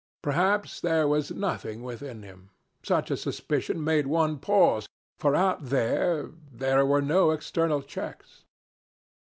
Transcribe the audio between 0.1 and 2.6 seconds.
Perhaps there was nothing within him.